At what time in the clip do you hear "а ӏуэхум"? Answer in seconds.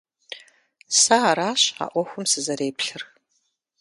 1.83-2.25